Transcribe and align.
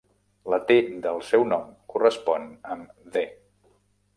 La 0.53 0.57
"T" 0.69 0.77
del 1.03 1.21
seu 1.27 1.45
nom 1.51 1.67
correspon 1.93 2.49
amb 2.77 3.07
"The". 3.19 3.25